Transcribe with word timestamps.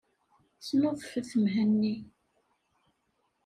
Snuḍfet 0.67 1.31
Mhenni. 1.43 1.95